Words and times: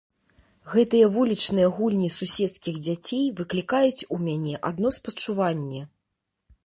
Гэтыя 0.75 1.09
вулічныя 1.17 1.67
гульні 1.75 2.09
суседскіх 2.15 2.75
дзяцей 2.87 3.25
выклікаюць 3.43 4.07
у 4.17 4.21
мяне 4.25 4.55
адно 4.71 4.87
спачуванне. 4.97 5.81